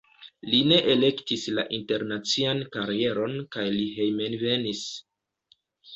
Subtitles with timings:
[0.51, 4.85] Li ne elektis la internacian karieron kaj li hejmenvenis.